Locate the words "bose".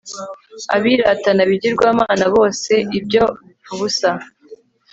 2.35-2.71